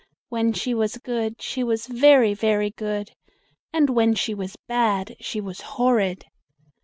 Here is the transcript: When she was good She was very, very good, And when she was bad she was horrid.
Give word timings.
When 0.29 0.51
she 0.51 0.73
was 0.73 0.97
good 0.97 1.43
She 1.43 1.63
was 1.63 1.85
very, 1.85 2.33
very 2.33 2.71
good, 2.71 3.11
And 3.71 3.91
when 3.91 4.15
she 4.15 4.33
was 4.33 4.55
bad 4.55 5.15
she 5.19 5.39
was 5.39 5.61
horrid. 5.61 6.25